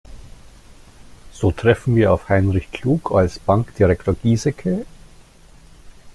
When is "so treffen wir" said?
1.31-2.11